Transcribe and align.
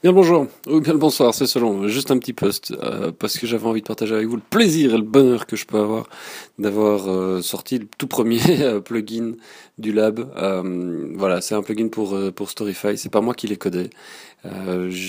Bien 0.00 0.12
le 0.12 0.14
bonjour, 0.14 0.46
ou 0.68 0.80
bien 0.80 0.92
le 0.92 0.98
bonsoir, 1.00 1.34
c'est 1.34 1.48
selon. 1.48 1.88
Juste 1.88 2.12
un 2.12 2.18
petit 2.18 2.32
post, 2.32 2.70
euh, 2.70 3.10
parce 3.10 3.36
que 3.36 3.48
j'avais 3.48 3.66
envie 3.66 3.82
de 3.82 3.86
partager 3.86 4.14
avec 4.14 4.28
vous 4.28 4.36
le 4.36 4.42
plaisir 4.48 4.94
et 4.94 4.96
le 4.96 5.02
bonheur 5.02 5.44
que 5.44 5.56
je 5.56 5.66
peux 5.66 5.76
avoir 5.76 6.08
d'avoir 6.56 7.10
euh, 7.10 7.42
sorti 7.42 7.80
le 7.80 7.88
tout 7.98 8.06
premier 8.06 8.40
euh, 8.60 8.78
plugin 8.78 9.32
du 9.76 9.90
lab. 9.92 10.20
voilà, 11.16 11.40
c'est 11.40 11.56
un 11.56 11.62
plugin 11.62 11.88
pour 11.88 12.16
pour 12.32 12.48
Storify. 12.48 12.96
C'est 12.96 13.08
pas 13.08 13.20
moi 13.20 13.34
qui 13.34 13.48
l'ai 13.48 13.56
codé. 13.56 13.90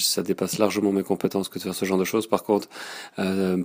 ça 0.00 0.22
dépasse 0.22 0.58
largement 0.58 0.92
mes 0.92 1.02
compétences 1.02 1.48
que 1.48 1.58
de 1.58 1.64
faire 1.64 1.74
ce 1.74 1.86
genre 1.86 1.98
de 1.98 2.04
choses. 2.04 2.26
Par 2.26 2.44
contre, 2.44 2.68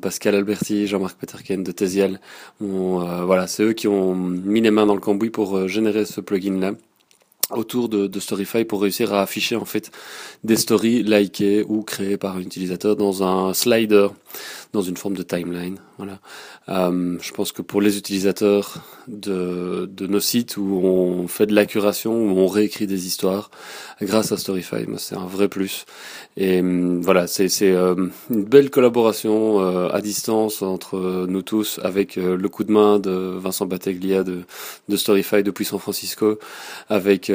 Pascal 0.01 0.35
Alberti, 0.35 0.87
Jean-Marc 0.87 1.17
Peterken 1.17 1.63
de 1.63 1.71
Tesiel, 1.73 2.21
voilà, 2.61 3.47
c'est 3.47 3.63
eux 3.63 3.73
qui 3.73 3.89
ont 3.89 4.15
mis 4.15 4.61
les 4.61 4.71
mains 4.71 4.85
dans 4.85 4.95
le 4.95 5.01
cambouis 5.01 5.31
pour 5.31 5.67
générer 5.67 6.05
ce 6.05 6.21
plugin 6.21 6.59
là 6.59 6.71
autour 7.51 7.89
de, 7.89 8.07
de, 8.07 8.19
Storyfy 8.19 8.65
pour 8.65 8.81
réussir 8.81 9.13
à 9.13 9.21
afficher 9.21 9.55
en 9.55 9.65
fait 9.65 9.91
des 10.43 10.55
stories 10.55 11.03
likées 11.03 11.65
ou 11.67 11.81
créées 11.81 12.17
par 12.17 12.37
un 12.37 12.41
utilisateur 12.41 12.95
dans 12.95 13.23
un 13.23 13.53
slider, 13.53 14.07
dans 14.73 14.81
une 14.81 14.97
forme 14.97 15.15
de 15.15 15.23
timeline. 15.23 15.77
Voilà. 15.97 16.19
Euh, 16.69 17.17
je 17.21 17.31
pense 17.31 17.51
que 17.51 17.61
pour 17.61 17.81
les 17.81 17.97
utilisateurs 17.97 18.83
de, 19.07 19.89
nos 19.99 20.19
sites 20.19 20.57
où 20.57 20.81
on 20.83 21.27
fait 21.27 21.45
de 21.45 21.55
la 21.55 21.65
curation, 21.65 22.13
où 22.13 22.37
on 22.37 22.47
réécrit 22.47 22.87
des 22.87 23.07
histoires, 23.07 23.49
grâce 24.01 24.31
à 24.31 24.37
Storyfy, 24.37 24.85
c'est 24.97 25.15
un 25.15 25.25
vrai 25.25 25.47
plus. 25.47 25.85
Et 26.37 26.61
euh, 26.61 26.99
voilà, 27.01 27.27
c'est 27.27 27.49
euh, 27.63 27.95
une 28.29 28.45
belle 28.45 28.69
collaboration 28.69 29.59
euh, 29.59 29.89
à 29.89 30.01
distance 30.01 30.61
entre 30.61 31.25
nous 31.27 31.41
tous, 31.41 31.79
avec 31.83 32.15
le 32.15 32.49
coup 32.49 32.63
de 32.63 32.71
main 32.71 32.99
de 32.99 33.11
Vincent 33.11 33.65
Battaglia 33.65 34.23
de, 34.23 34.41
de 34.87 34.97
Storyfy 34.97 35.43
depuis 35.43 35.65
San 35.65 35.79
Francisco, 35.79 36.39
avec 36.87 37.31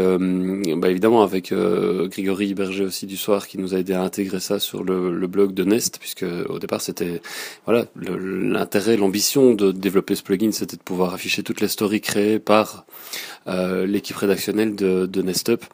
bah 0.76 0.90
évidemment 0.90 1.22
avec 1.22 1.52
Grégory 1.52 2.54
Berger 2.54 2.84
aussi 2.84 3.06
du 3.06 3.16
soir 3.16 3.46
qui 3.46 3.58
nous 3.58 3.74
a 3.74 3.78
aidé 3.78 3.92
à 3.92 4.02
intégrer 4.02 4.40
ça 4.40 4.58
sur 4.58 4.84
le, 4.84 5.16
le 5.16 5.26
blog 5.26 5.54
de 5.54 5.64
Nest, 5.64 5.98
puisque 5.98 6.24
au 6.48 6.58
départ 6.58 6.80
c'était 6.80 7.20
voilà 7.64 7.86
l'intérêt, 7.96 8.96
l'ambition 8.96 9.54
de 9.54 9.72
développer 9.72 10.14
ce 10.14 10.22
plugin, 10.22 10.52
c'était 10.52 10.76
de 10.76 10.82
pouvoir 10.82 11.14
afficher 11.14 11.42
toutes 11.42 11.60
les 11.60 11.68
stories 11.68 12.00
créées 12.00 12.38
par 12.38 12.84
euh, 12.84 13.33
l'équipe 13.46 14.16
rédactionnelle 14.16 14.74
de, 14.74 15.06
de 15.06 15.22
Nestup. 15.22 15.64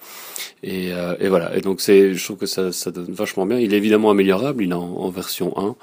Et, 0.62 0.92
euh, 0.92 1.16
et, 1.20 1.28
voilà. 1.28 1.56
Et 1.56 1.60
donc 1.60 1.80
c'est, 1.80 2.14
je 2.14 2.24
trouve 2.24 2.36
que 2.36 2.46
ça, 2.46 2.72
ça 2.72 2.90
donne 2.90 3.12
vachement 3.12 3.46
bien. 3.46 3.58
Il 3.58 3.72
est 3.72 3.76
évidemment 3.76 4.10
améliorable. 4.10 4.62
Il 4.62 4.70
est 4.70 4.74
en, 4.74 5.08
version 5.10 5.56
1. 5.56 5.76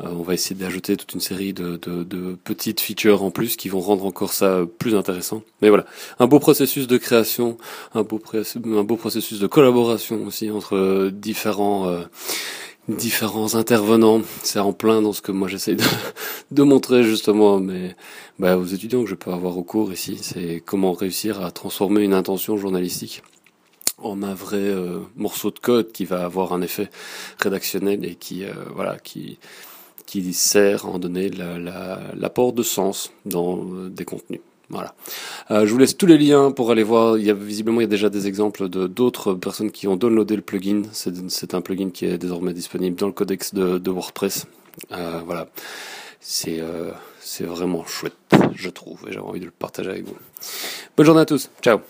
Euh, 0.00 0.08
on 0.12 0.22
va 0.22 0.34
essayer 0.34 0.54
d'ajouter 0.54 0.96
toute 0.96 1.12
une 1.14 1.20
série 1.20 1.52
de, 1.52 1.76
de, 1.76 2.04
de, 2.04 2.36
petites 2.44 2.80
features 2.80 3.22
en 3.22 3.30
plus 3.30 3.56
qui 3.56 3.68
vont 3.68 3.80
rendre 3.80 4.04
encore 4.04 4.32
ça 4.32 4.60
plus 4.78 4.94
intéressant. 4.94 5.42
Mais 5.62 5.68
voilà, 5.68 5.86
un 6.18 6.26
beau 6.26 6.38
processus 6.38 6.86
de 6.86 6.98
création, 6.98 7.56
un 7.94 8.02
beau, 8.02 8.20
un 8.34 8.84
beau 8.84 8.96
processus 8.96 9.40
de 9.40 9.46
collaboration 9.46 10.24
aussi 10.26 10.50
entre 10.50 11.10
différents 11.12 11.90
différents 12.88 13.54
intervenants. 13.54 14.22
C'est 14.42 14.58
en 14.58 14.72
plein 14.72 15.02
dans 15.02 15.12
ce 15.12 15.22
que 15.22 15.32
moi 15.32 15.48
j'essaie 15.48 15.74
de, 15.74 15.84
de, 16.50 16.62
montrer 16.62 17.04
justement 17.04 17.60
mais 17.60 17.94
bah, 18.38 18.56
aux 18.56 18.64
étudiants 18.64 19.04
que 19.04 19.10
je 19.10 19.14
peux 19.14 19.32
avoir 19.32 19.56
au 19.58 19.62
cours 19.62 19.92
ici. 19.92 20.18
C'est 20.22 20.62
comment 20.64 20.92
réussir 20.92 21.44
à 21.44 21.50
transformer 21.50 22.02
une 22.02 22.14
intention 22.14 22.56
journalistique 22.56 23.22
en 24.02 24.22
un 24.22 24.34
vrai 24.34 24.58
euh, 24.58 25.00
morceau 25.16 25.50
de 25.50 25.58
code 25.58 25.92
qui 25.92 26.04
va 26.04 26.24
avoir 26.24 26.52
un 26.52 26.62
effet 26.62 26.90
rédactionnel 27.40 28.04
et 28.04 28.14
qui 28.14 28.44
euh, 28.44 28.52
voilà 28.74 28.98
qui 28.98 29.38
qui 30.06 30.32
sert 30.32 30.86
à 30.86 30.88
en 30.88 30.98
donner 30.98 31.28
l'apport 31.28 32.48
la, 32.48 32.52
de 32.52 32.62
sens 32.62 33.12
dans 33.26 33.58
euh, 33.58 33.90
des 33.90 34.06
contenus. 34.06 34.40
Voilà. 34.70 34.94
Euh, 35.50 35.66
je 35.66 35.72
vous 35.72 35.78
laisse 35.78 35.96
tous 35.96 36.06
les 36.06 36.18
liens 36.18 36.50
pour 36.50 36.70
aller 36.70 36.82
voir. 36.82 37.18
Il 37.18 37.24
y 37.24 37.30
a 37.30 37.34
visiblement 37.34 37.80
il 37.80 37.84
y 37.84 37.86
a 37.86 37.88
déjà 37.88 38.10
des 38.10 38.26
exemples 38.26 38.68
de 38.68 38.86
d'autres 38.86 39.34
personnes 39.34 39.70
qui 39.70 39.88
ont 39.88 39.96
downloadé 39.96 40.36
le 40.36 40.42
plugin. 40.42 40.82
C'est 40.92 41.54
un 41.54 41.60
plugin 41.60 41.90
qui 41.90 42.04
est 42.04 42.18
désormais 42.18 42.52
disponible 42.52 42.96
dans 42.96 43.06
le 43.06 43.12
codex 43.12 43.54
de, 43.54 43.78
de 43.78 43.90
WordPress. 43.90 44.46
Euh, 44.92 45.20
voilà. 45.24 45.48
C'est 46.20 46.60
euh, 46.60 46.90
c'est 47.20 47.44
vraiment 47.44 47.84
chouette, 47.84 48.14
je 48.54 48.70
trouve, 48.70 49.06
et 49.08 49.12
j'ai 49.12 49.18
envie 49.18 49.40
de 49.40 49.44
le 49.44 49.50
partager 49.50 49.90
avec 49.90 50.04
vous. 50.06 50.16
Bonne 50.96 51.06
journée 51.06 51.20
à 51.20 51.26
tous. 51.26 51.50
Ciao. 51.62 51.80